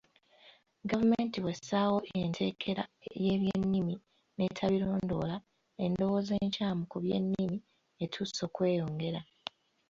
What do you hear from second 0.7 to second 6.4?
"Gavumenti bw'essaawo enteekera y'ebyennimi n'etabirondoola, endowooza